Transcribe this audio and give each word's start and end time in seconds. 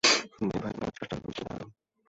নেভানোর 0.41 0.91
চেষ্টা 0.97 1.15
করছি, 1.23 1.41
দাঁড়াও! 1.47 1.67